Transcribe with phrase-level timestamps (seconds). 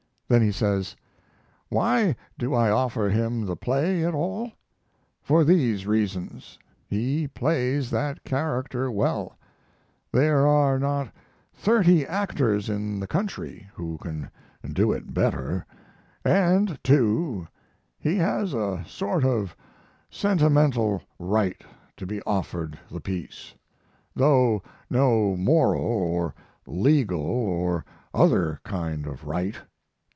[0.33, 0.95] Then he says:
[1.67, 4.53] Why do I offer him the play at all?
[5.21, 9.35] For these reasons: he plays that character well;
[10.09, 11.11] there are not
[11.53, 14.31] thirty actors in the country who can
[14.71, 15.65] do it better;
[16.23, 17.45] and, too,
[17.99, 19.53] he has a sort of
[20.09, 21.61] sentimental right
[21.97, 23.53] to be offered the piece,
[24.15, 26.33] though no moral, or
[26.65, 27.83] legal, or
[28.13, 29.57] other kind of right.